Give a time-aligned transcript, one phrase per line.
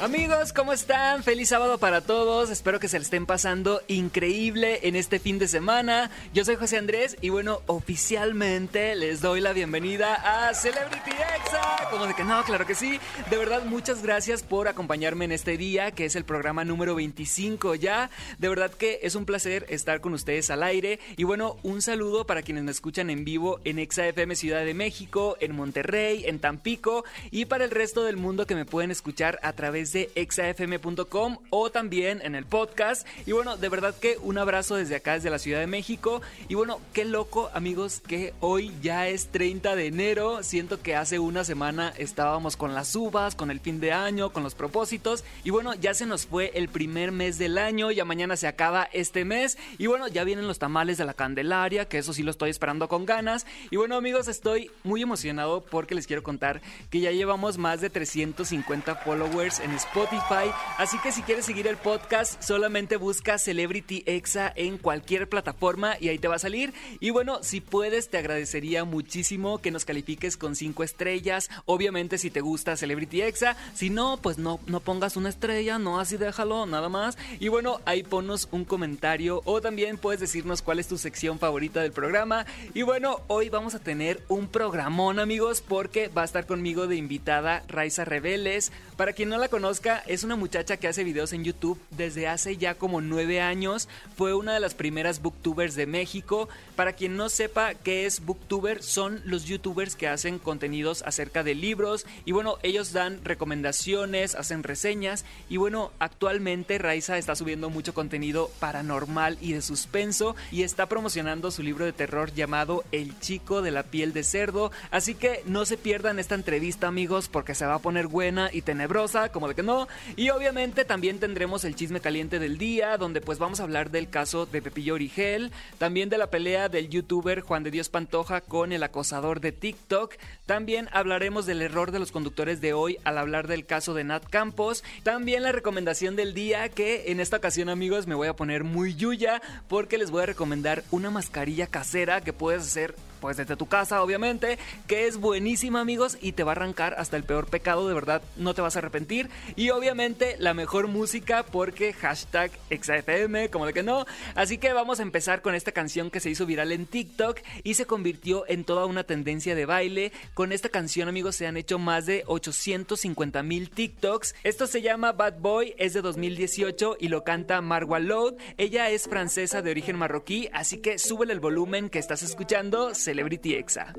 [0.00, 1.22] Amigos, ¿cómo están?
[1.22, 2.50] Feliz sábado para todos.
[2.50, 6.10] Espero que se le estén pasando increíble en este fin de semana.
[6.34, 11.88] Yo soy José Andrés y bueno, oficialmente les doy la bienvenida a Celebrity Exa.
[11.92, 12.98] Como de que no, claro que sí.
[13.30, 17.76] De verdad, muchas gracias por acompañarme en este día, que es el programa número 25
[17.76, 18.10] ya.
[18.38, 20.98] De verdad que es un placer estar con ustedes al aire.
[21.16, 24.74] Y bueno, un saludo para quienes me escuchan en vivo en Exa FM Ciudad de
[24.74, 29.38] México, en Monterrey, en Tampico y para el resto del mundo que me pueden escuchar
[29.42, 33.06] a través de exafm.com o también en el podcast.
[33.26, 36.22] Y bueno, de verdad que un abrazo desde acá, desde la Ciudad de México.
[36.48, 40.42] Y bueno, qué loco amigos que hoy ya es 30 de enero.
[40.42, 44.42] Siento que hace una semana estábamos con las uvas, con el fin de año, con
[44.42, 45.24] los propósitos.
[45.42, 48.88] Y bueno, ya se nos fue el primer mes del año, ya mañana se acaba
[48.92, 49.58] este mes.
[49.78, 52.88] Y bueno, ya vienen los tamales de la Candelaria, que eso sí lo estoy esperando
[52.88, 53.46] con ganas.
[53.70, 57.90] Y bueno amigos, estoy muy emocionado porque les quiero contar que ya llevamos más de
[57.90, 60.50] 350 followers en Spotify.
[60.78, 66.08] Así que si quieres seguir el podcast, solamente busca Celebrity Exa en cualquier plataforma y
[66.08, 66.74] ahí te va a salir.
[67.00, 71.50] Y bueno, si puedes, te agradecería muchísimo que nos califiques con 5 estrellas.
[71.66, 73.56] Obviamente, si te gusta Celebrity Exa.
[73.74, 77.18] Si no, pues no, no pongas una estrella, no así déjalo, nada más.
[77.40, 81.80] Y bueno, ahí ponos un comentario o también puedes decirnos cuál es tu sección favorita
[81.80, 82.46] del programa.
[82.74, 86.96] Y bueno, hoy vamos a tener un programón, amigos, porque va a estar conmigo de
[86.96, 88.72] invitada Raiza Rebeles.
[88.96, 89.63] Para quien no la conoce,
[90.06, 93.88] es una muchacha que hace videos en YouTube desde hace ya como nueve años.
[94.14, 96.50] Fue una de las primeras booktubers de México.
[96.76, 101.54] Para quien no sepa qué es booktuber, son los youtubers que hacen contenidos acerca de
[101.54, 102.04] libros.
[102.26, 105.24] Y bueno, ellos dan recomendaciones, hacen reseñas.
[105.48, 110.36] Y bueno, actualmente Raiza está subiendo mucho contenido paranormal y de suspenso.
[110.52, 114.72] Y está promocionando su libro de terror llamado El chico de la piel de cerdo.
[114.90, 118.60] Así que no se pierdan esta entrevista amigos porque se va a poner buena y
[118.60, 119.88] tenebrosa como que no.
[120.16, 124.08] Y obviamente también tendremos el chisme caliente del día, donde pues vamos a hablar del
[124.08, 128.72] caso de Pepillo Origel, también de la pelea del youtuber Juan de Dios Pantoja con
[128.72, 130.14] el acosador de TikTok.
[130.46, 134.24] También hablaremos del error de los conductores de hoy al hablar del caso de Nat
[134.28, 134.84] Campos.
[135.02, 138.94] También la recomendación del día, que en esta ocasión amigos me voy a poner muy
[138.94, 142.94] yuya porque les voy a recomendar una mascarilla casera que puedes hacer
[143.24, 147.16] pues desde tu casa obviamente, que es buenísima amigos y te va a arrancar hasta
[147.16, 149.30] el peor pecado, de verdad no te vas a arrepentir.
[149.56, 154.04] Y obviamente la mejor música porque hashtag XFM, como de que no.
[154.34, 157.74] Así que vamos a empezar con esta canción que se hizo viral en TikTok y
[157.74, 160.12] se convirtió en toda una tendencia de baile.
[160.34, 164.34] Con esta canción amigos se han hecho más de 850 mil TikToks.
[164.44, 168.34] Esto se llama Bad Boy, es de 2018 y lo canta Marwa Loud.
[168.58, 172.94] Ella es francesa de origen marroquí, así que súbele el volumen que estás escuchando.
[173.14, 173.94] Celebrity Exa.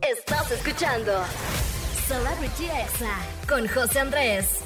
[0.00, 1.12] Estás escuchando
[2.08, 3.14] Celebrity Exa
[3.46, 4.62] con José Andrés.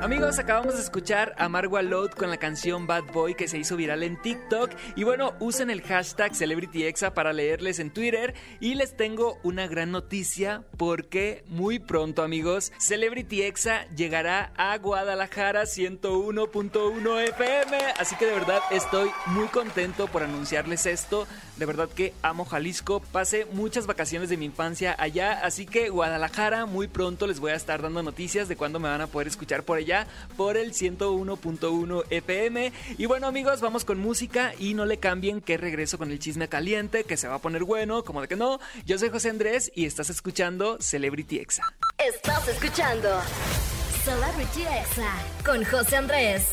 [0.00, 3.76] Amigos, acabamos de escuchar a Marwa Load con la canción Bad Boy que se hizo
[3.76, 4.72] viral en TikTok.
[4.96, 8.34] Y bueno, usen el hashtag CelebrityExa para leerles en Twitter.
[8.58, 17.28] Y les tengo una gran noticia porque muy pronto, amigos, CelebrityExa llegará a Guadalajara 101.1
[17.28, 17.76] FM.
[17.96, 21.28] Así que de verdad estoy muy contento por anunciarles esto.
[21.56, 23.00] De verdad que amo Jalisco.
[23.12, 25.40] Pasé muchas vacaciones de mi infancia allá.
[25.44, 29.00] Así que Guadalajara, muy pronto les voy a estar dando noticias de cuándo me van
[29.00, 30.06] a poder escuchar por ya
[30.36, 32.72] por el 101.1 FM.
[32.98, 36.48] Y bueno amigos, vamos con música y no le cambien que regreso con el chisme
[36.48, 38.58] caliente, que se va a poner bueno, como de que no.
[38.84, 41.64] Yo soy José Andrés y estás escuchando Celebrity Exa.
[41.98, 43.08] Estás escuchando
[44.04, 45.12] Celebrity Exa
[45.44, 46.46] con José Andrés.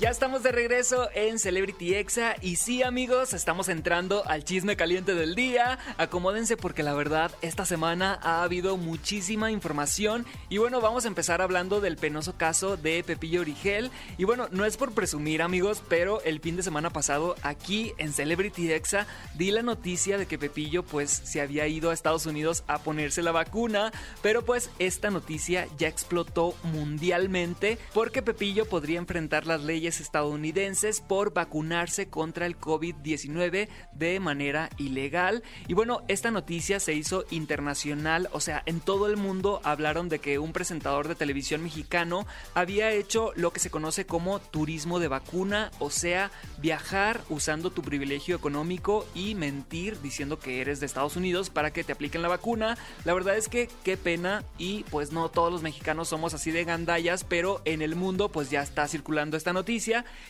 [0.00, 5.16] Ya estamos de regreso en Celebrity Exa y sí amigos, estamos entrando al chisme caliente
[5.16, 5.80] del día.
[5.96, 11.42] Acomódense porque la verdad esta semana ha habido muchísima información y bueno, vamos a empezar
[11.42, 13.90] hablando del penoso caso de Pepillo Origel.
[14.18, 18.12] Y bueno, no es por presumir amigos, pero el fin de semana pasado aquí en
[18.12, 22.62] Celebrity Exa di la noticia de que Pepillo pues se había ido a Estados Unidos
[22.68, 23.90] a ponerse la vacuna,
[24.22, 31.32] pero pues esta noticia ya explotó mundialmente porque Pepillo podría enfrentar las leyes estadounidenses por
[31.32, 35.42] vacunarse contra el COVID-19 de manera ilegal.
[35.66, 40.18] Y bueno, esta noticia se hizo internacional, o sea, en todo el mundo hablaron de
[40.18, 45.08] que un presentador de televisión mexicano había hecho lo que se conoce como turismo de
[45.08, 51.16] vacuna, o sea, viajar usando tu privilegio económico y mentir diciendo que eres de Estados
[51.16, 52.76] Unidos para que te apliquen la vacuna.
[53.04, 56.64] La verdad es que qué pena y pues no todos los mexicanos somos así de
[56.64, 59.77] gandallas, pero en el mundo pues ya está circulando esta noticia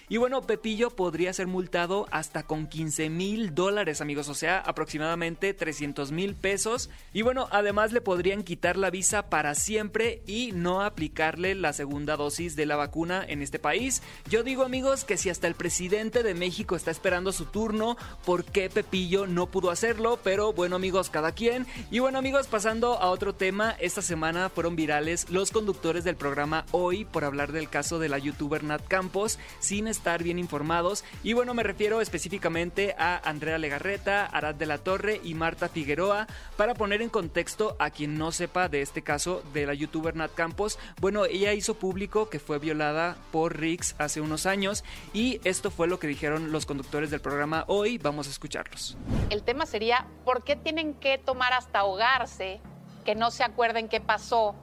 [0.08, 5.54] Y bueno, Pepillo podría ser multado hasta con 15 mil dólares, amigos, o sea, aproximadamente
[5.54, 6.90] 300 mil pesos.
[7.12, 12.16] Y bueno, además le podrían quitar la visa para siempre y no aplicarle la segunda
[12.16, 14.02] dosis de la vacuna en este país.
[14.28, 18.44] Yo digo, amigos, que si hasta el presidente de México está esperando su turno, ¿por
[18.44, 20.18] qué Pepillo no pudo hacerlo?
[20.22, 21.66] Pero bueno, amigos, cada quien.
[21.90, 26.64] Y bueno, amigos, pasando a otro tema, esta semana fueron virales los conductores del programa
[26.72, 31.04] Hoy por hablar del caso de la youtuber Nat Campos sin estar bien informados.
[31.22, 36.26] Y bueno, me refiero específicamente a Andrea Legarreta, Arad de la Torre y Marta Figueroa.
[36.56, 40.34] Para poner en contexto a quien no sepa de este caso de la youtuber Nat
[40.34, 45.70] Campos, bueno, ella hizo público que fue violada por Rix hace unos años y esto
[45.70, 47.98] fue lo que dijeron los conductores del programa Hoy.
[47.98, 48.96] Vamos a escucharlos.
[49.30, 52.60] El tema sería, ¿por qué tienen que tomar hasta ahogarse
[53.04, 54.54] que no se acuerden qué pasó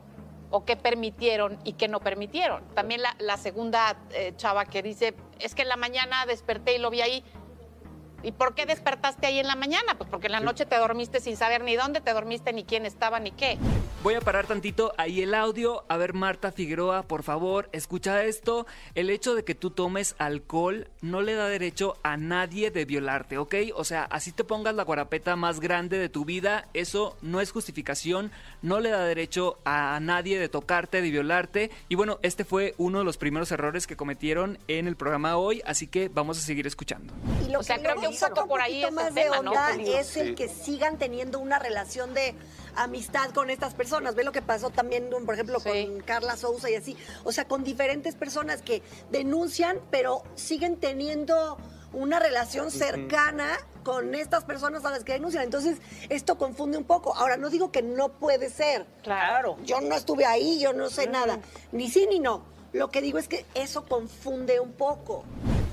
[0.49, 2.63] o qué permitieron y qué no permitieron.
[2.73, 6.89] También la, segunda eh, chava que dice, es que en la mañana desperté y lo
[6.89, 7.23] vi ahí.
[8.25, 9.95] ¿Y por qué despertaste ahí en la mañana?
[9.97, 12.85] Pues porque en la noche te dormiste sin saber ni dónde te dormiste, ni quién
[12.87, 13.59] estaba, ni qué.
[14.01, 15.83] Voy a parar tantito ahí el audio.
[15.89, 18.65] A ver, Marta Figueroa, por favor, escucha esto.
[18.95, 23.37] El hecho de que tú tomes alcohol no le da derecho a nadie de violarte,
[23.37, 23.55] ¿ok?
[23.75, 27.51] O sea, así te pongas la guarapeta más grande de tu vida, eso no es
[27.51, 28.31] justificación,
[28.61, 31.71] no le da derecho a nadie de tocarte, de violarte.
[31.89, 35.61] Y bueno, este fue uno de los primeros errores que cometieron en el programa hoy,
[35.65, 37.13] así que vamos a seguir escuchando.
[37.45, 39.73] Y lo o sea, creo que un poco por ahí más el tema, de onda
[39.73, 39.81] ¿no?
[39.83, 42.35] es el que sigan teniendo una relación de
[42.75, 44.15] amistad con estas personas.
[44.15, 45.69] Ve lo que pasó también, por ejemplo, Sí.
[45.69, 46.97] con Carla Souza y así.
[47.23, 48.81] O sea, con diferentes personas que
[49.11, 51.57] denuncian, pero siguen teniendo
[51.93, 55.43] una relación cercana con estas personas a las que denuncian.
[55.43, 55.77] Entonces,
[56.09, 57.15] esto confunde un poco.
[57.15, 58.85] Ahora, no digo que no puede ser.
[59.03, 59.57] Claro.
[59.63, 61.39] Yo no estuve ahí, yo no sé nada.
[61.71, 62.43] Ni sí ni no.
[62.73, 65.23] Lo que digo es que eso confunde un poco.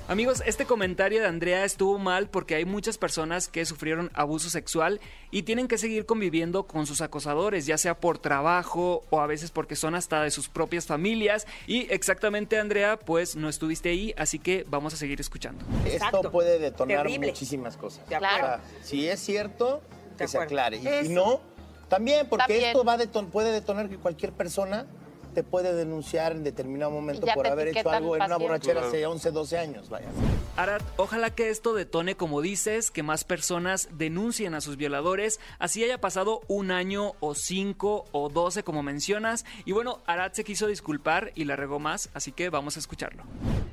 [0.09, 4.99] Amigos, este comentario de Andrea estuvo mal porque hay muchas personas que sufrieron abuso sexual
[5.31, 9.49] y tienen que seguir conviviendo con sus acosadores, ya sea por trabajo o a veces
[9.49, 11.47] porque son hasta de sus propias familias.
[11.67, 15.63] Y exactamente, Andrea, pues no estuviste ahí, así que vamos a seguir escuchando.
[15.85, 17.27] Esto puede detonar Terrible.
[17.29, 18.07] muchísimas cosas.
[18.09, 18.43] De Claro.
[18.43, 19.81] O sea, si es cierto,
[20.17, 20.77] que se aclare.
[20.77, 21.07] Y Eso.
[21.07, 21.41] si no,
[21.87, 22.65] también, porque También.
[22.65, 24.85] esto va a deton- puede detonar que cualquier persona
[25.33, 29.31] te puede denunciar en determinado momento por haber hecho algo en una borrachera hace 11,
[29.31, 30.07] 12 años, vaya.
[30.55, 35.83] Arad, ojalá que esto detone, como dices, que más personas denuncien a sus violadores, así
[35.83, 39.45] haya pasado un año o cinco o doce como mencionas.
[39.65, 43.23] Y bueno, Arad se quiso disculpar y la regó más, así que vamos a escucharlo.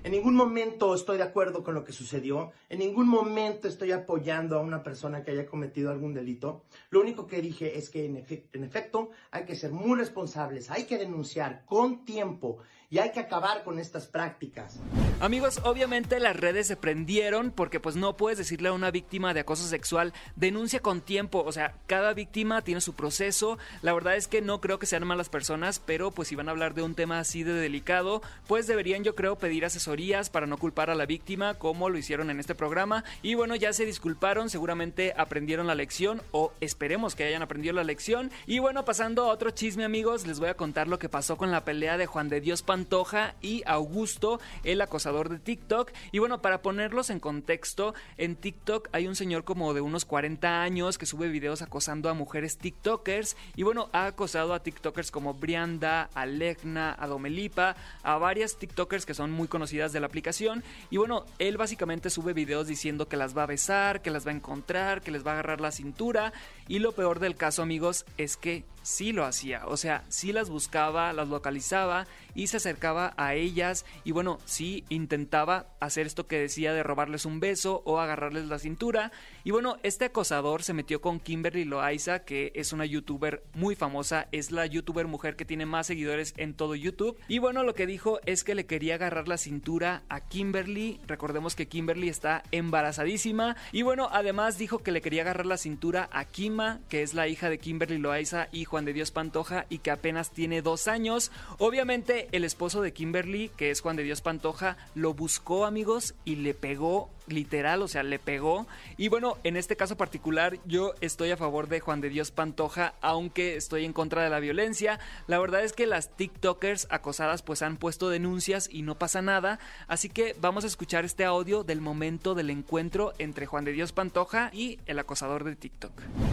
[0.03, 2.53] En ningún momento estoy de acuerdo con lo que sucedió.
[2.71, 6.63] En ningún momento estoy apoyando a una persona que haya cometido algún delito.
[6.89, 10.71] Lo único que dije es que en, efe- en efecto hay que ser muy responsables,
[10.71, 12.59] hay que denunciar con tiempo
[12.93, 14.81] y hay que acabar con estas prácticas.
[15.21, 19.41] Amigos, obviamente las redes se prendieron porque pues no puedes decirle a una víctima de
[19.41, 23.59] acoso sexual denuncia con tiempo, o sea, cada víctima tiene su proceso.
[23.83, 26.51] La verdad es que no creo que sean malas personas, pero pues si van a
[26.51, 30.59] hablar de un tema así de delicado, pues deberían yo creo pedir asesorías para no
[30.59, 33.05] culpar a la víctima como lo hicieron en este programa.
[33.23, 37.85] Y bueno, ya se disculparon, seguramente aprendieron la lección o esperemos que hayan aprendido la
[37.85, 38.33] lección.
[38.47, 41.53] Y bueno, pasando a otro chisme amigos, les voy a contar lo que pasó con
[41.53, 45.93] la pelea de Juan de Dios Pantoja y Augusto, el acosador de TikTok.
[46.13, 50.63] Y bueno, para ponerlos en contexto, en TikTok hay un señor como de unos 40
[50.63, 53.37] años que sube videos acosando a mujeres TikTokers.
[53.55, 59.31] Y bueno, ha acosado a TikTokers como Brianda, a Domelipa, a varias TikTokers que son
[59.31, 60.65] muy conocidas de la aplicación.
[60.89, 64.31] Y bueno, él básicamente sube videos diciendo que las va a besar, que las va
[64.31, 66.33] a encontrar, que les va a agarrar la cintura.
[66.67, 69.67] Y lo peor del caso, amigos, es que sí lo hacía.
[69.67, 73.85] O sea, sí las buscaba, las localizaba y se acercaba a ellas.
[74.05, 78.59] Y bueno, sí intentaba hacer esto que decía de robarles un beso o agarrarles la
[78.59, 79.13] cintura.
[79.45, 84.29] Y bueno, este acosador se metió con Kimberly Loaiza, que es una youtuber muy famosa.
[84.33, 87.19] Es la youtuber mujer que tiene más seguidores en todo YouTube.
[87.29, 91.01] Y bueno, lo que dijo es que le quería agarrar la cintura a Kimberly.
[91.07, 93.57] Recordemos que Kimberly está embarazadísima.
[93.73, 97.29] Y bueno, además dijo que le quería agarrar la cintura a Kima, que es la
[97.29, 101.33] hija de Kimberly Loaiza y Juan de Dios Pantoja y que apenas tiene dos años.
[101.59, 106.37] Obviamente el esposo de Kimberly, que es Juan de Dios Pantoja, lo buscó amigos y
[106.37, 108.67] le pegó literal, o sea, le pegó.
[108.97, 112.95] Y bueno, en este caso particular yo estoy a favor de Juan de Dios Pantoja,
[113.01, 114.99] aunque estoy en contra de la violencia.
[115.27, 119.59] La verdad es que las TikTokers acosadas pues han puesto denuncias y no pasa nada.
[119.89, 123.93] Así que vamos a escuchar este audio del momento del encuentro entre Juan de Dios
[123.93, 125.93] Pantoja y el acosador de TikTok.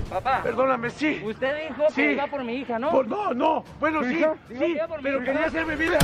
[0.09, 1.21] Papá, Perdóname, sí.
[1.25, 1.95] usted dijo Sí.
[1.95, 2.91] que iba por mi hija, ¿no?
[2.91, 3.63] Por- no, no.
[3.79, 5.97] Bueno, sí, sí, mi pero quería hacer mi vida.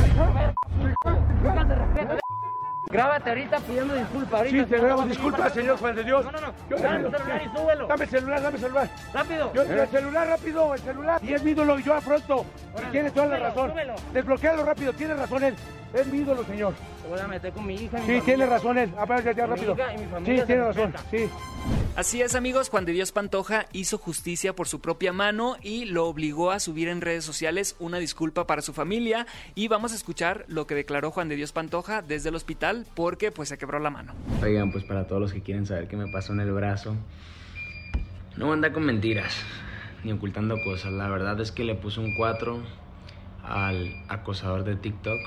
[2.93, 4.33] Grábate ahorita pidiendo disculpas.
[4.39, 6.25] Ahorita Sí, te grabo disculpas, señor Juan de Dios.
[6.25, 6.53] No, no, no.
[6.69, 7.87] Yo- Dame el celular y súbelo.
[7.87, 8.89] Dame el celular, dame el celular.
[9.13, 9.53] Rápido.
[9.53, 11.21] Yo, el celular rápido, el celular.
[11.23, 12.45] Y es mi ídolo y yo afronto.
[12.45, 13.71] Y Órale, tiene toda la razón.
[13.71, 13.95] súbelo.
[14.13, 15.55] Desbloquealo rápido, tiene razón él.
[15.93, 16.73] Es mi ídolo, señor.
[17.01, 18.23] Te voy a meter con mi hija y mi Sí, familia.
[18.23, 18.93] tiene razón él.
[18.97, 19.73] Apárate ya Mi rápido.
[19.73, 20.93] hija y mi Sí, tiene razón.
[21.11, 21.29] Sí.
[21.95, 26.07] Así es amigos, Juan de Dios Pantoja hizo justicia por su propia mano y lo
[26.07, 30.43] obligó a subir en redes sociales una disculpa para su familia y vamos a escuchar
[30.47, 33.91] lo que declaró Juan de Dios Pantoja desde el hospital porque pues se quebró la
[33.91, 34.15] mano.
[34.41, 36.95] Oigan, pues para todos los que quieren saber qué me pasó en el brazo,
[38.37, 39.35] no anda con mentiras
[40.03, 40.91] ni ocultando cosas.
[40.93, 42.59] La verdad es que le puse un 4
[43.43, 45.19] al acosador de TikTok.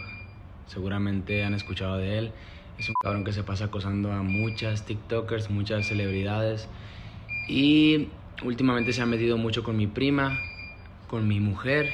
[0.67, 2.33] Seguramente han escuchado de él.
[2.79, 6.69] Es un cabrón que se pasa acosando a muchas TikTokers, muchas celebridades.
[7.49, 8.09] Y
[8.43, 10.41] últimamente se ha metido mucho con mi prima,
[11.09, 11.93] con mi mujer.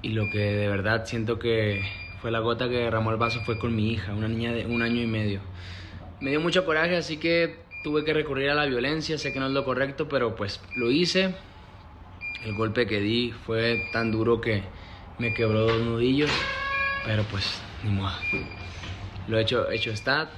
[0.00, 1.82] Y lo que de verdad siento que
[2.22, 4.82] fue la gota que derramó el vaso fue con mi hija, una niña de un
[4.82, 5.40] año y medio.
[6.20, 9.18] Me dio mucho coraje, así que tuve que recurrir a la violencia.
[9.18, 11.34] Sé que no es lo correcto, pero pues lo hice.
[12.44, 14.62] El golpe que di fue tan duro que
[15.18, 16.30] me quebró dos nudillos,
[17.04, 18.14] pero pues ni modo.
[19.28, 20.28] Lo hecho, hecho está.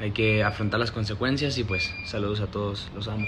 [0.00, 3.26] Hay que afrontar las consecuencias y pues saludos a todos, los amo.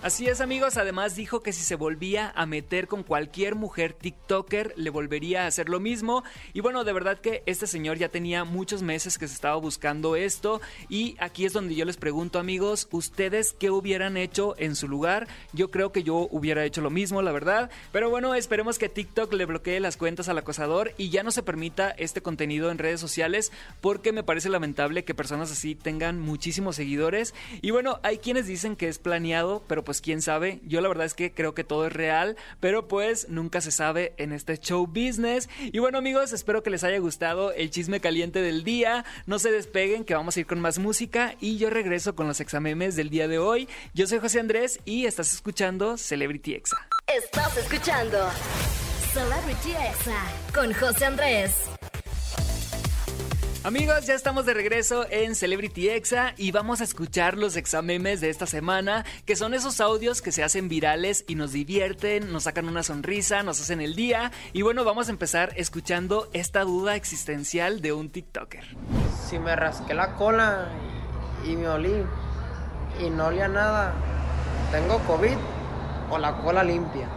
[0.00, 4.74] Así es amigos, además dijo que si se volvía a meter con cualquier mujer TikToker
[4.76, 6.22] le volvería a hacer lo mismo.
[6.52, 10.14] Y bueno, de verdad que este señor ya tenía muchos meses que se estaba buscando
[10.14, 10.60] esto.
[10.88, 15.26] Y aquí es donde yo les pregunto amigos, ¿ustedes qué hubieran hecho en su lugar?
[15.52, 19.32] Yo creo que yo hubiera hecho lo mismo, la verdad, pero bueno, esperemos que TikTok
[19.32, 23.00] le bloquee las cuentas al acosador y ya no se permita este contenido en redes
[23.00, 23.50] sociales
[23.80, 27.34] porque me parece lamentable que personas así tengan muchísimos seguidores.
[27.62, 30.60] Y bueno, hay quienes dicen que es planeado, pero pues quién sabe.
[30.64, 34.12] Yo la verdad es que creo que todo es real, pero pues nunca se sabe
[34.18, 35.48] en este show business.
[35.58, 39.06] Y bueno amigos, espero que les haya gustado el chisme caliente del día.
[39.24, 42.38] No se despeguen que vamos a ir con más música y yo regreso con los
[42.40, 43.66] examemes del día de hoy.
[43.94, 46.86] Yo soy José Andrés y estás escuchando Celebrity Exa.
[47.06, 48.28] Estás escuchando
[49.14, 51.77] Celebrity Exa con José Andrés.
[53.64, 58.30] Amigos, ya estamos de regreso en Celebrity Exa y vamos a escuchar los examemes de
[58.30, 62.68] esta semana, que son esos audios que se hacen virales y nos divierten, nos sacan
[62.68, 64.30] una sonrisa, nos hacen el día.
[64.52, 68.64] Y bueno, vamos a empezar escuchando esta duda existencial de un TikToker.
[69.28, 70.68] Si me rasqué la cola
[71.44, 72.04] y, me olí
[73.04, 73.92] y no olía nada,
[74.70, 75.36] ¿tengo COVID
[76.10, 77.08] o la cola limpia?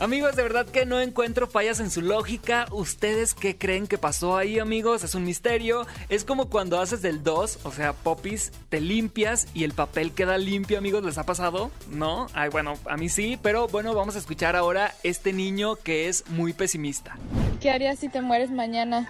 [0.00, 2.66] Amigos, de verdad que no encuentro fallas en su lógica.
[2.72, 5.04] ¿Ustedes qué creen que pasó ahí, amigos?
[5.04, 5.86] Es un misterio.
[6.08, 10.36] Es como cuando haces del 2, o sea, popis, te limpias y el papel queda
[10.36, 11.04] limpio, amigos.
[11.04, 11.70] ¿Les ha pasado?
[11.90, 12.26] ¿No?
[12.34, 16.28] Ay, bueno, a mí sí, pero bueno, vamos a escuchar ahora este niño que es
[16.28, 17.16] muy pesimista.
[17.60, 19.08] ¿Qué harías si te mueres mañana?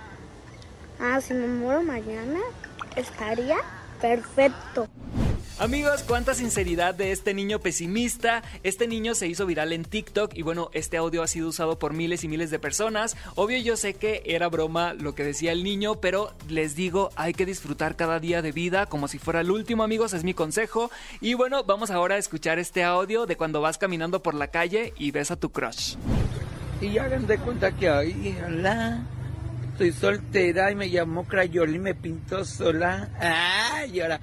[1.01, 2.41] Ah, si me muero mañana,
[2.95, 3.57] estaría
[4.03, 4.87] perfecto.
[5.61, 8.43] Amigos, cuánta sinceridad de este niño pesimista.
[8.65, 11.93] Este niño se hizo viral en TikTok y bueno, este audio ha sido usado por
[11.93, 13.17] miles y miles de personas.
[13.37, 17.35] Obvio yo sé que era broma lo que decía el niño, pero les digo, hay
[17.35, 20.91] que disfrutar cada día de vida como si fuera el último, amigos, es mi consejo.
[21.21, 24.93] Y bueno, vamos ahora a escuchar este audio de cuando vas caminando por la calle
[24.99, 25.95] y ves a tu crush.
[26.81, 29.05] Y hagan de cuenta que hoy, hola,
[29.75, 33.11] estoy soltera y me llamo Crayol y me pinto sola.
[33.19, 34.21] ¡Ay, ahora!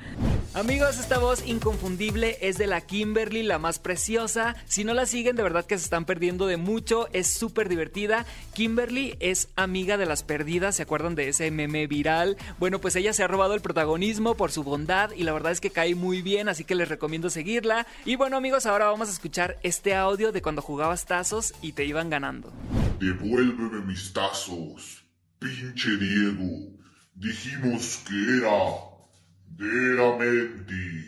[0.53, 4.55] Amigos, esta voz inconfundible es de la Kimberly, la más preciosa.
[4.65, 7.09] Si no la siguen, de verdad que se están perdiendo de mucho.
[7.11, 8.25] Es súper divertida.
[8.53, 10.77] Kimberly es amiga de las perdidas.
[10.77, 12.37] ¿Se acuerdan de ese meme viral?
[12.57, 15.59] Bueno, pues ella se ha robado el protagonismo por su bondad y la verdad es
[15.59, 17.87] que cae muy bien, así que les recomiendo seguirla.
[18.05, 21.83] Y bueno, amigos, ahora vamos a escuchar este audio de cuando jugabas tazos y te
[21.83, 22.51] iban ganando.
[23.01, 25.00] Devuélveme mis tazos,
[25.41, 26.69] pinche Diego.
[27.15, 28.91] Dijimos que era
[29.47, 31.07] de mentis.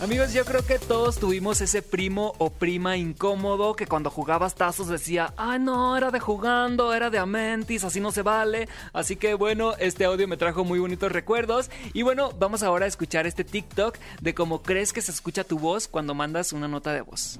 [0.00, 4.88] Amigos, yo creo que todos tuvimos ese primo o prima incómodo que cuando jugabas tazos
[4.88, 8.68] decía, ah, no, era de jugando, era de Amentis, así no se vale.
[8.92, 11.70] Así que bueno, este audio me trajo muy bonitos recuerdos.
[11.92, 15.58] Y bueno, vamos ahora a escuchar este TikTok de cómo crees que se escucha tu
[15.58, 17.38] voz cuando mandas una nota de voz.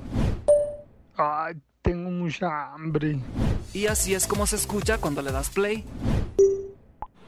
[1.17, 3.19] Ay, tengo mucha hambre.
[3.75, 5.85] Y así es como se escucha cuando le das play.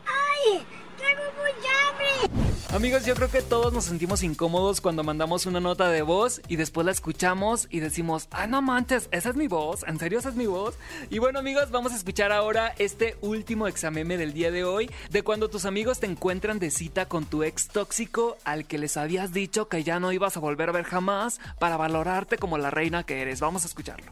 [0.07, 0.65] ¡Ay!
[0.97, 2.64] ¡Tengo mucha hambre!
[2.75, 6.57] Amigos, yo creo que todos nos sentimos incómodos cuando mandamos una nota de voz y
[6.57, 10.31] después la escuchamos y decimos, ah, no manches, esa es mi voz, ¿en serio esa
[10.31, 10.75] es mi voz?
[11.09, 15.23] Y bueno amigos, vamos a escuchar ahora este último exameme del día de hoy, de
[15.23, 19.33] cuando tus amigos te encuentran de cita con tu ex tóxico al que les habías
[19.33, 23.05] dicho que ya no ibas a volver a ver jamás para valorarte como la reina
[23.05, 23.39] que eres.
[23.39, 24.11] Vamos a escucharlo.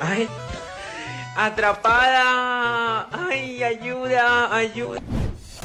[0.00, 0.26] ¡Ay!
[1.36, 3.06] ¡Atrapada!
[3.12, 4.56] ¡Ay, ayuda!
[4.56, 5.02] ¡Ayuda!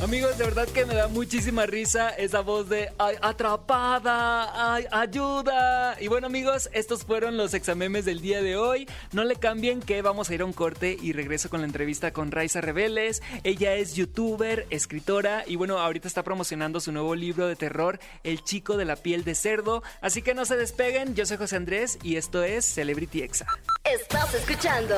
[0.01, 5.98] Amigos, de verdad que me da muchísima risa esa voz de ay, atrapada, ay, ayuda.
[6.00, 8.88] Y bueno, amigos, estos fueron los examemes del día de hoy.
[9.12, 12.13] No le cambien que vamos a ir a un corte y regreso con la entrevista
[12.13, 13.22] con Raiza Rebeles.
[13.44, 18.41] Ella es youtuber, escritora y bueno, ahorita está promocionando su nuevo libro de terror, El
[18.41, 19.84] chico de la piel de cerdo.
[20.00, 21.13] Así que no se despeguen.
[21.13, 23.48] Yo soy José Andrés y esto es Celebrity Exa.
[23.84, 24.96] Estás escuchando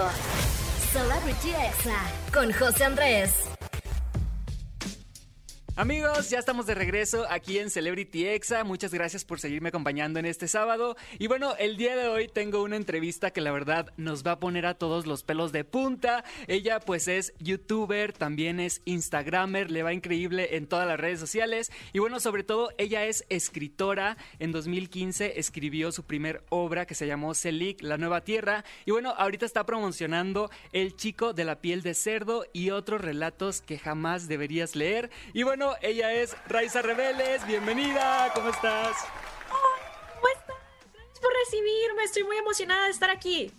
[0.94, 1.98] Celebrity Exa
[2.32, 3.51] con José Andrés.
[5.82, 8.64] Amigos, ya estamos de regreso aquí en Celebrity Exa.
[8.64, 10.96] Muchas gracias por seguirme acompañando en este sábado.
[11.18, 14.40] Y bueno, el día de hoy tengo una entrevista que la verdad nos va a
[14.40, 16.24] poner a todos los pelos de punta.
[16.46, 21.72] Ella pues es youtuber, también es instagramer, le va increíble en todas las redes sociales.
[21.94, 24.18] Y bueno, sobre todo ella es escritora.
[24.38, 28.64] En 2015 escribió su primer obra que se llamó Celic, La Nueva Tierra.
[28.86, 33.62] Y bueno, ahorita está promocionando El chico de la piel de cerdo y otros relatos
[33.62, 35.10] que jamás deberías leer.
[35.34, 37.46] Y bueno, ella es Raiza Rebeles.
[37.48, 38.96] Bienvenida, ¿cómo estás?
[39.50, 40.56] ¿Cómo estás?
[40.94, 42.04] Gracias por recibirme.
[42.04, 43.52] Estoy muy emocionada de estar aquí.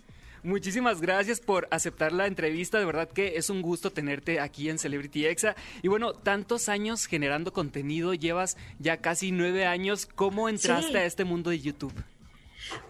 [0.42, 2.78] Muchísimas gracias por aceptar la entrevista.
[2.78, 5.54] De verdad que es un gusto tenerte aquí en Celebrity Exa.
[5.82, 10.06] Y bueno, tantos años generando contenido, llevas ya casi nueve años.
[10.06, 10.96] ¿Cómo entraste Sí.
[10.96, 11.94] a este mundo de YouTube?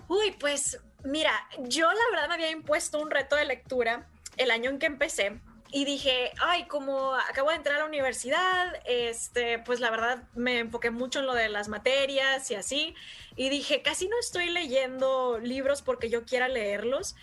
[0.08, 4.06] Uy, pues mira, yo la verdad me había impuesto un reto de lectura
[4.38, 5.38] el año en que empecé
[5.72, 10.58] y dije, ay, como acabo de entrar a la universidad, este, pues la verdad me
[10.58, 12.94] enfoqué mucho en lo de las materias y así,
[13.36, 17.16] y dije, casi no estoy leyendo libros porque yo quiera leerlos.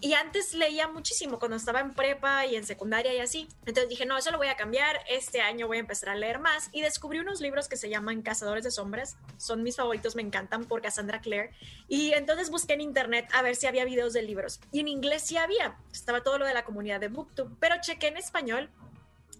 [0.00, 3.48] Y antes leía muchísimo cuando estaba en prepa y en secundaria y así.
[3.66, 4.98] Entonces dije, no, eso lo voy a cambiar.
[5.08, 6.70] Este año voy a empezar a leer más.
[6.72, 9.16] Y descubrí unos libros que se llaman Cazadores de Sombras.
[9.36, 11.52] Son mis favoritos, me encantan por Cassandra Clare.
[11.86, 14.60] Y entonces busqué en internet a ver si había videos de libros.
[14.72, 15.76] Y en inglés sí había.
[15.92, 17.54] Estaba todo lo de la comunidad de Booktube.
[17.60, 18.70] Pero chequé en español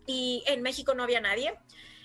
[0.07, 1.59] y en México no había nadie.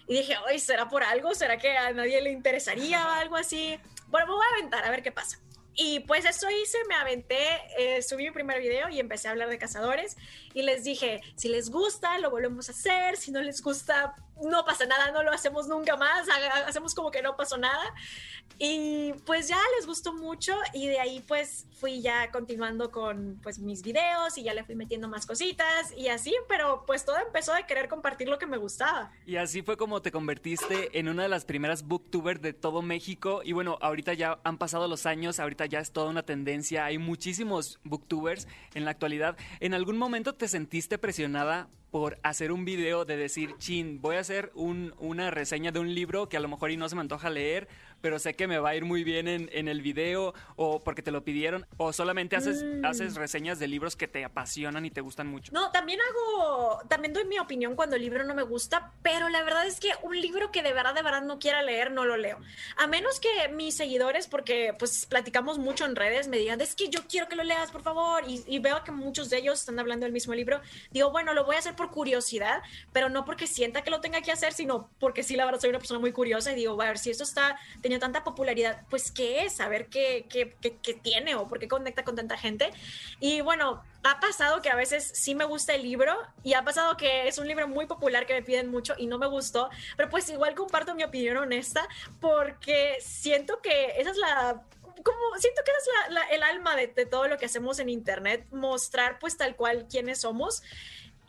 [0.07, 1.35] Y dije, ay, ¿será por algo?
[1.35, 3.77] ¿Será que a nadie le interesaría o algo así?
[4.07, 5.39] Bueno, me voy a aventar a ver qué pasa.
[5.79, 7.37] Y pues eso hice, me aventé,
[7.77, 10.17] eh, subí mi primer video y empecé a hablar de cazadores
[10.57, 14.65] y les dije, si les gusta, lo volvemos a hacer, si no les gusta, no
[14.65, 16.27] pasa nada, no lo hacemos nunca más,
[16.65, 17.93] hacemos como que no pasó nada.
[18.59, 23.59] Y pues ya les gustó mucho y de ahí pues fui ya continuando con pues
[23.59, 27.53] mis videos y ya le fui metiendo más cositas y así, pero pues todo empezó
[27.53, 29.11] de querer compartir lo que me gustaba.
[29.27, 33.41] Y así fue como te convertiste en una de las primeras booktubers de todo México.
[33.43, 36.85] Y bueno, ahorita ya han pasado los años, ahorita ya es toda una tendencia.
[36.85, 39.37] Hay muchísimos booktubers en la actualidad.
[39.59, 44.19] ¿En algún momento te sentiste presionada por hacer un video de decir, chin, voy a
[44.19, 47.01] hacer un- una reseña de un libro que a lo mejor y no se me
[47.01, 47.67] antoja leer,
[48.01, 51.01] pero sé que me va a ir muy bien en, en el video o porque
[51.01, 51.65] te lo pidieron?
[51.77, 52.85] ¿O solamente haces, Mm.
[52.85, 55.51] haces reseñas de libros que te apasionan y te gustan mucho?
[55.53, 59.41] No, también hago, también doy mi opinión cuando el libro no me gusta, pero la
[59.43, 62.17] verdad es que un libro que de verdad, de verdad no quiera leer, no lo
[62.17, 62.37] leo.
[62.77, 66.89] A menos que mis seguidores, porque pues platicamos mucho en redes, me digan, es que
[66.89, 69.79] yo quiero que lo leas, por favor, y, y veo que muchos de ellos están
[69.79, 72.61] hablando del mismo libro, digo, bueno, lo voy a hacer por curiosidad,
[72.91, 75.69] pero no porque sienta que lo tenga que hacer, sino porque sí, la verdad, soy
[75.69, 79.09] una persona muy curiosa y digo, a ver, si esto está teniendo tanta popularidad, pues,
[79.13, 79.61] ¿qué es?
[79.61, 82.73] A ver qué, qué, qué, qué tiene o por qué conecta con tanta gente.
[83.21, 86.13] Y bueno, ha pasado que a veces sí me gusta el libro
[86.43, 89.17] y ha pasado que es un libro muy popular que me piden mucho y no
[89.17, 91.87] me gustó, pero pues igual comparto mi opinión honesta
[92.19, 94.63] porque siento que esa es la
[95.03, 97.87] como siento que es la- la- el alma de, de todo lo que hacemos en
[97.87, 100.63] internet, mostrar pues tal cual quiénes somos.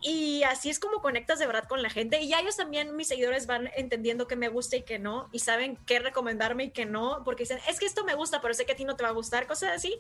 [0.00, 2.20] Y así es como conectas de verdad con la gente.
[2.20, 5.28] Y ya ellos también, mis seguidores, van entendiendo que me gusta y que no.
[5.32, 7.22] Y saben qué recomendarme y qué no.
[7.24, 9.08] Porque dicen, es que esto me gusta, pero sé que a ti no te va
[9.08, 9.46] a gustar.
[9.46, 9.98] Cosas así.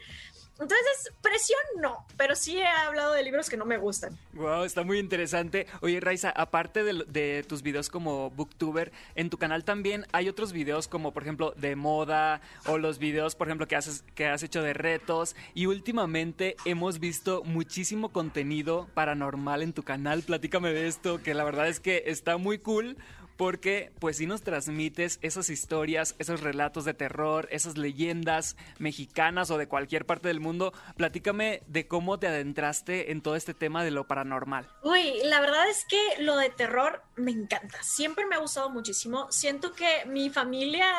[0.60, 2.04] Entonces, presión no.
[2.16, 4.18] Pero sí he hablado de libros que no me gustan.
[4.32, 5.66] Wow, está muy interesante.
[5.80, 10.52] Oye, Raiza, aparte de, de tus videos como booktuber, en tu canal también hay otros
[10.52, 14.42] videos como, por ejemplo, de moda o los videos, por ejemplo, que, haces, que has
[14.42, 15.36] hecho de retos.
[15.54, 20.22] Y últimamente hemos visto muchísimo contenido paranormal en tu canal.
[20.22, 22.96] Platícame de esto, que la verdad es que está muy cool.
[23.38, 29.58] Porque pues si nos transmites esas historias, esos relatos de terror, esas leyendas mexicanas o
[29.58, 33.92] de cualquier parte del mundo, platícame de cómo te adentraste en todo este tema de
[33.92, 34.68] lo paranormal.
[34.82, 37.80] Uy, la verdad es que lo de terror me encanta.
[37.80, 39.30] Siempre me ha gustado muchísimo.
[39.30, 40.92] Siento que mi familia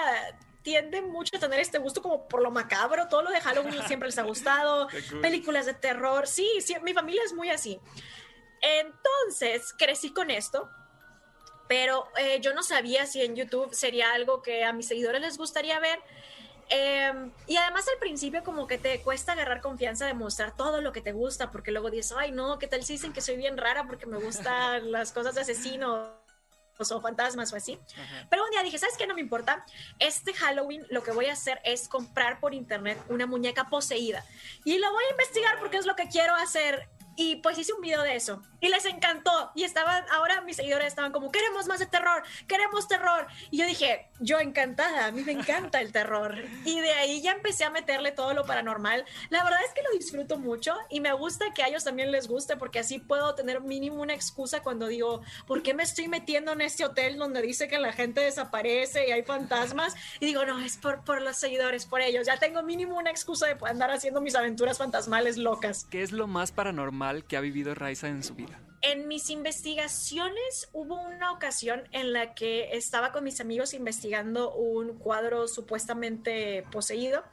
[0.61, 3.09] tiende mucho a tener este gusto como por lo macabro.
[3.09, 4.87] Todo lo de Halloween siempre les ha gustado.
[5.09, 5.19] Cool.
[5.19, 6.25] Películas de terror.
[6.25, 7.81] Sí, sí, mi familia es muy así.
[8.61, 10.69] Entonces, crecí con esto.
[11.69, 15.37] Pero eh, yo no sabía si en YouTube sería algo que a mis seguidores les
[15.37, 15.99] gustaría ver.
[16.71, 17.13] Eh,
[17.47, 21.01] y además al principio como que te cuesta agarrar confianza de mostrar todo lo que
[21.01, 23.85] te gusta, porque luego dices, ay no, ¿qué tal si dicen que soy bien rara
[23.87, 26.19] porque me gustan las cosas de asesino
[26.79, 27.77] o fantasmas o así.
[28.29, 29.05] Pero un día dije, ¿sabes qué?
[29.05, 29.65] No me importa.
[29.99, 34.23] Este Halloween lo que voy a hacer es comprar por internet una muñeca poseída.
[34.63, 36.87] Y lo voy a investigar porque es lo que quiero hacer.
[37.19, 38.41] Y pues hice un video de eso.
[38.61, 39.51] Y les encantó.
[39.53, 43.27] Y estaban, ahora mis seguidores estaban como, queremos más de terror, queremos terror.
[43.51, 46.37] Y yo dije, yo encantada, a mí me encanta el terror.
[46.63, 49.03] Y de ahí ya empecé a meterle todo lo paranormal.
[49.31, 52.29] La verdad es que lo disfruto mucho y me gusta que a ellos también les
[52.29, 56.53] guste porque así puedo tener mínimo una excusa cuando digo, ¿por qué me estoy metiendo
[56.53, 59.93] en este hotel donde dice que la gente desaparece y hay fantasmas?
[60.21, 62.27] Y digo, no, es por, por los seguidores, por ellos.
[62.27, 65.85] Ya tengo mínimo una excusa de andar haciendo mis aventuras fantasmales locas.
[65.89, 68.59] ¿Qué es lo más paranormal que ha vivido Raiza en su vida?
[68.81, 74.97] En mis investigaciones hubo una ocasión en la que estaba con mis amigos investigando un
[74.97, 77.23] cuadro supuestamente poseído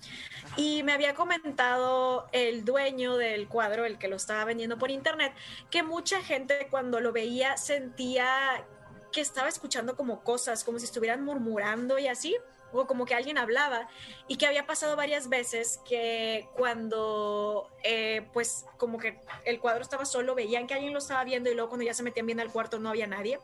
[0.57, 5.33] y me había comentado el dueño del cuadro, el que lo estaba vendiendo por internet,
[5.71, 8.65] que mucha gente cuando lo veía sentía
[9.13, 12.37] que estaba escuchando como cosas, como si estuvieran murmurando y así
[12.73, 13.89] o como que alguien hablaba
[14.29, 20.05] y que había pasado varias veces que cuando eh, pues como que el cuadro estaba
[20.05, 22.51] solo veían que alguien lo estaba viendo y luego cuando ya se metían bien al
[22.51, 23.39] cuarto no había nadie.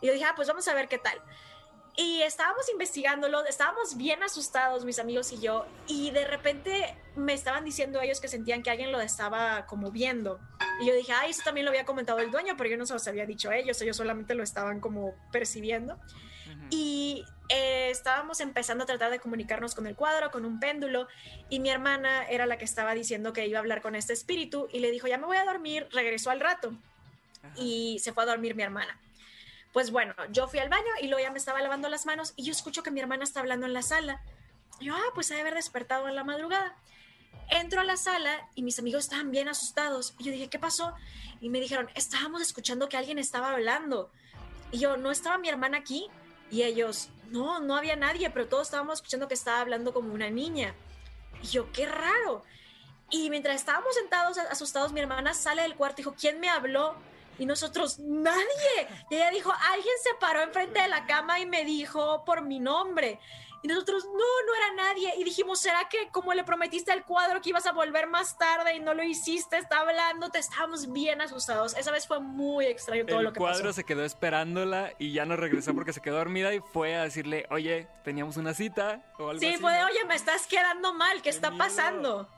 [0.00, 1.20] Y yo dije ah pues vamos a ver qué tal
[1.96, 7.64] y estábamos investigándolo, estábamos bien asustados mis amigos y yo y de repente me estaban
[7.64, 10.38] diciendo ellos que sentían que alguien lo estaba como viendo.
[10.80, 12.94] Y yo dije, ah, eso también lo había comentado el dueño, pero yo no se
[12.94, 15.98] los había dicho a ellos, ellos solamente lo estaban como percibiendo.
[16.70, 21.08] Y eh, estábamos empezando a tratar de comunicarnos con el cuadro, con un péndulo,
[21.48, 24.68] y mi hermana era la que estaba diciendo que iba a hablar con este espíritu
[24.72, 26.72] y le dijo, ya me voy a dormir, regresó al rato
[27.56, 28.98] y se fue a dormir mi hermana.
[29.72, 32.44] Pues bueno, yo fui al baño y luego ya me estaba lavando las manos y
[32.44, 34.22] yo escucho que mi hermana está hablando en la sala.
[34.78, 36.76] Y yo, ah, pues ha de haber despertado en la madrugada.
[37.50, 40.14] Entro a la sala y mis amigos estaban bien asustados.
[40.18, 40.94] Y yo dije, ¿qué pasó?
[41.40, 44.10] Y me dijeron, estábamos escuchando que alguien estaba hablando.
[44.70, 46.08] Y yo, ¿no estaba mi hermana aquí?
[46.50, 50.30] Y ellos, no, no había nadie, pero todos estábamos escuchando que estaba hablando como una
[50.30, 50.74] niña.
[51.42, 52.42] Y yo, qué raro.
[53.10, 56.94] Y mientras estábamos sentados asustados, mi hermana sale del cuarto y dijo, ¿quién me habló?
[57.38, 58.88] Y nosotros, nadie.
[59.10, 62.60] Y ella dijo, alguien se paró enfrente de la cama y me dijo por mi
[62.60, 63.18] nombre.
[63.62, 65.12] Y nosotros, no, no era nadie.
[65.18, 68.74] Y dijimos, ¿será que como le prometiste al cuadro que ibas a volver más tarde
[68.74, 69.58] y no lo hiciste?
[69.58, 71.76] Está hablando, te estábamos bien asustados.
[71.76, 73.50] Esa vez fue muy extraño todo lo que pasó.
[73.50, 76.96] El cuadro se quedó esperándola y ya no regresó porque se quedó dormida y fue
[76.96, 79.58] a decirle, oye, teníamos una cita o algo sí, así.
[79.58, 82.28] fue de, oye, me estás quedando mal, ¿qué, está pasando?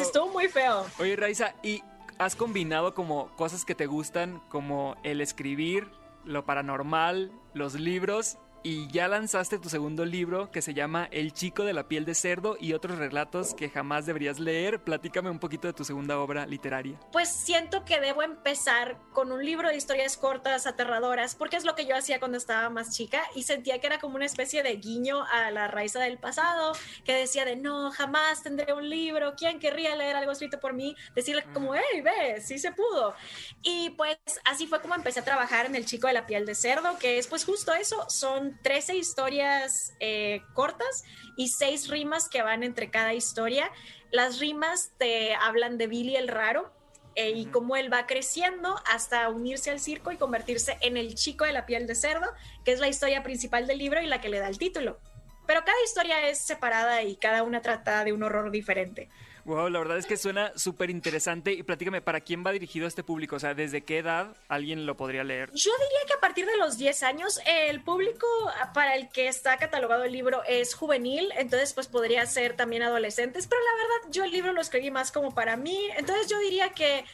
[0.00, 0.86] Estuvo muy feo.
[0.98, 1.82] Oye, Raiza, ¿y
[2.18, 5.90] has combinado como cosas que te gustan, como el escribir,
[6.24, 11.64] lo paranormal, los libros y ya lanzaste tu segundo libro que se llama El chico
[11.64, 14.82] de la piel de cerdo y otros relatos que jamás deberías leer.
[14.82, 16.98] Platícame un poquito de tu segunda obra literaria.
[17.12, 21.74] Pues siento que debo empezar con un libro de historias cortas, aterradoras, porque es lo
[21.74, 24.76] que yo hacía cuando estaba más chica y sentía que era como una especie de
[24.76, 26.72] guiño a la raíz del pasado,
[27.04, 30.96] que decía de no, jamás tendré un libro, ¿quién querría leer algo escrito por mí?
[31.14, 33.14] Decirle como, hey, ve, sí se pudo.
[33.62, 36.54] Y pues así fue como empecé a trabajar en El chico de la piel de
[36.54, 41.04] cerdo, que es pues justo eso, son 13 historias eh, cortas
[41.36, 43.70] y 6 rimas que van entre cada historia.
[44.10, 46.72] Las rimas te hablan de Billy el raro,
[47.16, 51.44] eh, y cómo él va creciendo hasta unirse al circo y convertirse en el chico
[51.44, 52.26] de la piel de cerdo,
[52.64, 54.98] que es la historia principal del libro y la que le da el título.
[55.46, 59.10] Pero cada historia es separada y cada una trata de un horror diferente.
[59.44, 61.52] Wow, la verdad es que suena súper interesante.
[61.52, 63.36] Y platícame, ¿para quién va dirigido este público?
[63.36, 65.50] O sea, ¿desde qué edad alguien lo podría leer?
[65.52, 68.26] Yo diría que a partir de los 10 años, el público
[68.72, 73.46] para el que está catalogado el libro es juvenil, entonces pues podría ser también adolescentes,
[73.46, 76.70] pero la verdad yo el libro lo escribí más como para mí, entonces yo diría
[76.70, 77.04] que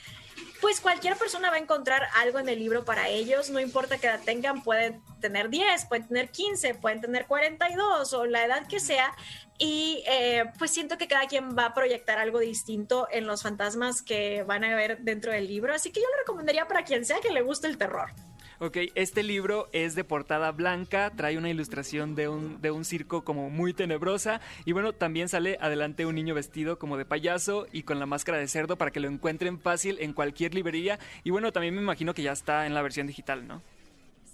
[0.61, 4.07] pues cualquier persona va a encontrar algo en el libro para ellos, no importa qué
[4.07, 8.81] edad tengan, pueden tener 10, pueden tener 15, pueden tener 42 o la edad que
[8.81, 9.14] sea.
[9.59, 14.03] Y eh, pues siento que cada quien va a proyectar algo distinto en los fantasmas
[14.03, 17.20] que van a ver dentro del libro, así que yo lo recomendaría para quien sea
[17.20, 18.11] que le guste el terror.
[18.62, 23.24] Ok, este libro es de portada blanca, trae una ilustración de un, de un circo
[23.24, 27.84] como muy tenebrosa y bueno, también sale adelante un niño vestido como de payaso y
[27.84, 31.52] con la máscara de cerdo para que lo encuentren fácil en cualquier librería y bueno,
[31.52, 33.62] también me imagino que ya está en la versión digital, ¿no?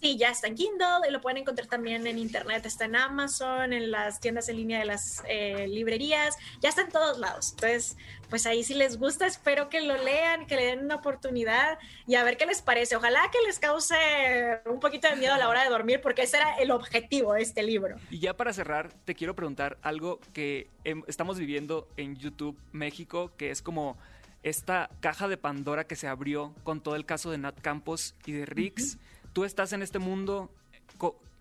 [0.01, 3.73] Sí, ya está en Kindle y lo pueden encontrar también en internet, está en Amazon,
[3.73, 7.53] en las tiendas en línea de las eh, librerías, ya está en todos lados.
[7.53, 7.97] Entonces,
[8.29, 12.17] pues ahí si les gusta, espero que lo lean, que le den una oportunidad y
[12.17, 12.97] a ver qué les parece.
[12.97, 13.97] Ojalá que les cause
[14.67, 17.43] un poquito de miedo a la hora de dormir, porque ese era el objetivo de
[17.43, 17.97] este libro.
[18.11, 20.69] Y ya para cerrar, te quiero preguntar algo que
[21.07, 23.97] estamos viviendo en YouTube México, que es como
[24.43, 28.33] esta caja de Pandora que se abrió con todo el caso de Nat Campos y
[28.33, 28.99] de Rix
[29.37, 30.49] tú estás en este mundo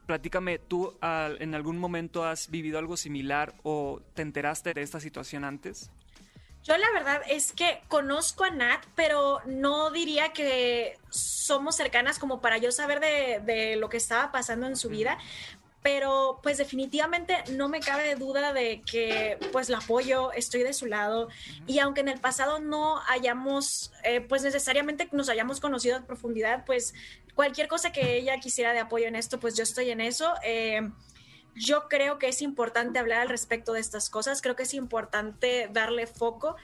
[0.05, 5.45] platícame, ¿tú en algún momento has vivido algo similar o te enteraste de esta situación
[5.45, 5.89] antes?
[6.61, 12.41] Yo la verdad es que conozco a Nat, pero no diría que somos cercanas como
[12.41, 15.17] para yo saber de, de lo que estaba pasando en su vida.
[15.85, 20.87] Pero pues definitivamente no me cabe duda de que pues la apoyo, estoy de su
[20.87, 21.29] lado.
[21.67, 26.65] Y aunque en el pasado no hayamos eh, pues necesariamente nos hayamos conocido a profundidad,
[26.65, 26.95] pues
[27.35, 30.33] cualquier cosa que ella quisiera de apoyo en esto, pues yo estoy en eso.
[30.43, 30.89] Eh,
[31.53, 35.69] yo creo que es importante hablar al respecto de estas cosas, creo que es importante
[35.71, 36.55] darle foco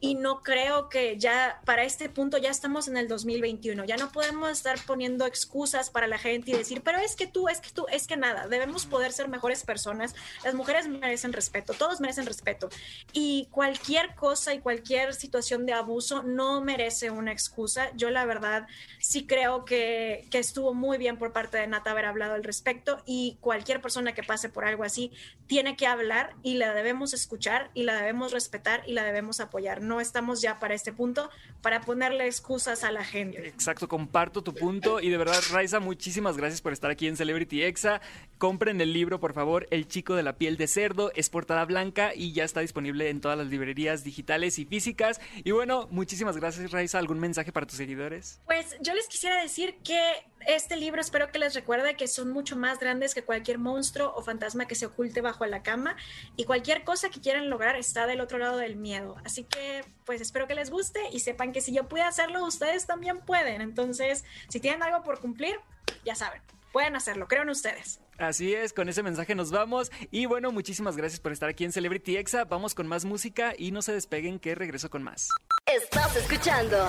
[0.00, 4.10] y no creo que ya para este punto ya estamos en el 2021, ya no
[4.10, 7.70] podemos estar poniendo excusas para la gente y decir, pero es que tú, es que
[7.70, 12.26] tú, es que nada, debemos poder ser mejores personas, las mujeres merecen respeto, todos merecen
[12.26, 12.68] respeto
[13.12, 17.90] y cualquier cosa y cualquier situación de abuso no merece una excusa.
[17.94, 18.66] Yo la verdad
[18.98, 23.02] sí creo que, que estuvo muy bien por parte de Nata haber hablado al respecto
[23.06, 25.12] y cualquier persona que pase por algo así
[25.46, 29.82] tiene que hablar y la debemos escuchar y la debemos respetar y la debemos apoyar.
[29.88, 31.30] No estamos ya para este punto
[31.62, 33.48] para ponerle excusas a la gente.
[33.48, 37.62] Exacto, comparto tu punto y de verdad, Raiza, muchísimas gracias por estar aquí en Celebrity
[37.62, 38.02] Exa.
[38.36, 42.12] Compren el libro, por favor, El chico de la piel de cerdo, es portada blanca
[42.14, 45.22] y ya está disponible en todas las librerías digitales y físicas.
[45.42, 46.98] Y bueno, muchísimas gracias, Raiza.
[46.98, 48.42] ¿Algún mensaje para tus seguidores?
[48.44, 49.98] Pues yo les quisiera decir que
[50.46, 54.22] este libro espero que les recuerde que son mucho más grandes que cualquier monstruo o
[54.22, 55.96] fantasma que se oculte bajo la cama
[56.36, 59.16] y cualquier cosa que quieran lograr está del otro lado del miedo.
[59.24, 62.86] Así que pues espero que les guste y sepan que si yo pude hacerlo, ustedes
[62.86, 63.60] también pueden.
[63.60, 65.56] Entonces, si tienen algo por cumplir,
[66.04, 66.40] ya saben,
[66.72, 68.00] pueden hacerlo, creo en ustedes.
[68.18, 69.92] Así es, con ese mensaje nos vamos.
[70.10, 72.44] Y bueno, muchísimas gracias por estar aquí en Celebrity Exa.
[72.44, 75.28] Vamos con más música y no se despeguen que regreso con más.
[75.66, 76.88] Estás escuchando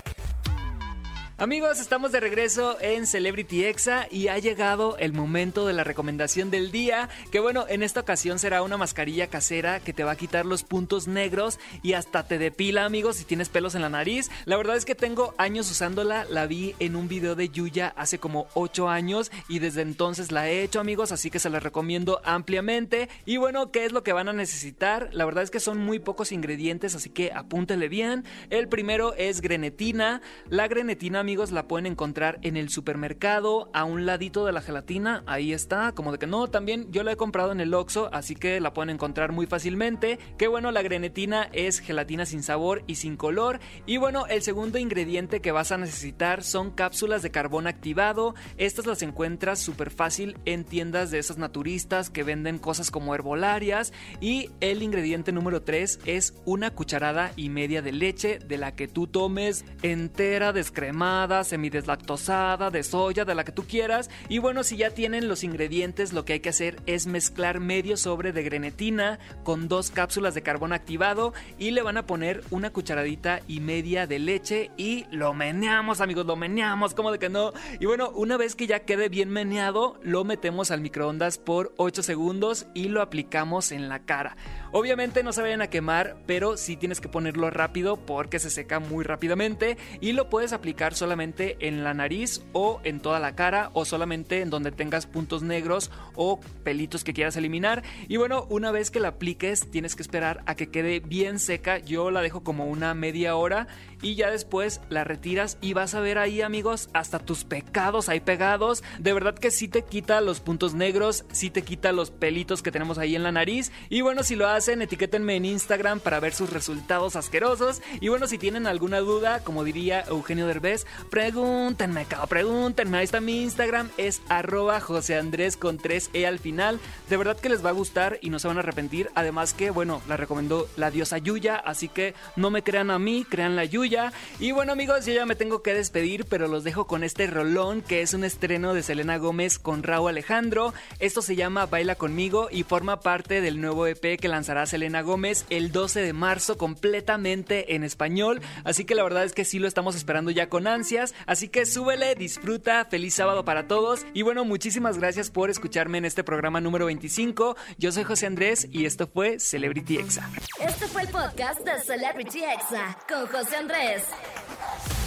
[1.41, 6.51] Amigos, estamos de regreso en Celebrity Exa y ha llegado el momento de la recomendación
[6.51, 10.15] del día, que bueno, en esta ocasión será una mascarilla casera que te va a
[10.15, 14.29] quitar los puntos negros y hasta te depila, amigos, si tienes pelos en la nariz.
[14.45, 18.19] La verdad es que tengo años usándola, la vi en un video de Yuya hace
[18.19, 22.21] como 8 años y desde entonces la he hecho, amigos, así que se la recomiendo
[22.23, 23.09] ampliamente.
[23.25, 25.09] Y bueno, ¿qué es lo que van a necesitar?
[25.11, 28.25] La verdad es que son muy pocos ingredientes, así que apúntele bien.
[28.51, 30.21] El primero es grenetina.
[30.47, 35.23] La grenetina, amigos, la pueden encontrar en el supermercado, a un ladito de la gelatina.
[35.25, 38.35] Ahí está, como de que no, también yo la he comprado en el Oxxo, así
[38.35, 40.19] que la pueden encontrar muy fácilmente.
[40.37, 43.61] Que bueno, la grenetina es gelatina sin sabor y sin color.
[43.85, 48.35] Y bueno, el segundo ingrediente que vas a necesitar son cápsulas de carbón activado.
[48.57, 53.93] Estas las encuentras súper fácil en tiendas de esas naturistas que venden cosas como herbolarias.
[54.19, 58.89] Y el ingrediente número 3 es una cucharada y media de leche de la que
[58.89, 64.09] tú tomes entera, descremada, semideslactosada, de soya, de la que tú quieras.
[64.29, 67.97] Y bueno, si ya tienen los ingredientes, lo que hay que hacer es mezclar medio
[67.97, 72.71] sobre de grenetina con dos cápsulas de carbón activado y le van a poner una
[72.71, 77.53] cucharadita y media de leche y lo meneamos, amigos, lo meneamos, como de que no.
[77.79, 82.03] Y bueno, una vez que ya quede bien meneado, lo metemos al microondas por 8
[82.03, 84.35] segundos y lo aplicamos en la cara.
[84.73, 88.79] Obviamente no se vayan a quemar, pero sí tienes que ponerlo rápido porque se seca
[88.79, 93.69] muy rápidamente y lo puedes aplicar solamente en la nariz o en toda la cara
[93.73, 97.83] o solamente en donde tengas puntos negros o pelitos que quieras eliminar.
[98.07, 101.79] Y bueno, una vez que la apliques tienes que esperar a que quede bien seca.
[101.79, 103.67] Yo la dejo como una media hora
[104.01, 108.19] y ya después la retiras y vas a ver ahí amigos hasta tus pecados ahí
[108.19, 108.83] pegados.
[108.99, 112.71] De verdad que sí te quita los puntos negros, sí te quita los pelitos que
[112.71, 113.71] tenemos ahí en la nariz.
[113.89, 117.81] Y bueno, si lo hacen, etiquétenme en Instagram para ver sus resultados asquerosos.
[117.99, 122.99] Y bueno, si tienen alguna duda, como diría Eugenio Derbez, pregúntenme, cao, pregúntenme.
[122.99, 126.79] Ahí está mi Instagram, es arroba José Andrés con 3E al final.
[127.09, 129.09] De verdad que les va a gustar y no se van a arrepentir.
[129.15, 133.25] Además que, bueno, la recomendó la diosa Yuya, así que no me crean a mí,
[133.27, 134.13] crean la Yuya.
[134.39, 137.81] Y bueno amigos, yo ya me tengo que despedir, pero los dejo con este rolón
[137.81, 140.75] que es un estreno de Selena Gómez con Raúl Alejandro.
[140.99, 145.45] Esto se llama Baila conmigo y forma parte del nuevo EP que lanzará Selena Gómez
[145.49, 148.41] el 12 de marzo completamente en español.
[148.63, 151.13] Así que la verdad es que sí lo estamos esperando ya con ansias.
[151.25, 154.05] Así que súbele, disfruta, feliz sábado para todos.
[154.13, 157.55] Y bueno, muchísimas gracias por escucharme en este programa número 25.
[157.77, 160.29] Yo soy José Andrés y esto fue Celebrity Exa.
[160.59, 164.03] Este fue el podcast de Celebrity Exa con José Andrés.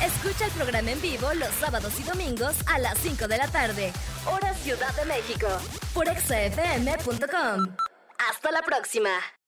[0.02, 3.92] Escucha el programa en vivo los sábados y domingos a las 5 de la tarde,
[4.26, 5.46] hora Ciudad de México,
[5.94, 7.93] por exafm.com.
[8.18, 9.10] Hasta la próxima.